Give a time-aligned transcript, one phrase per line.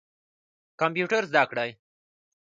[0.79, 1.69] کمپیوټر زده کړئ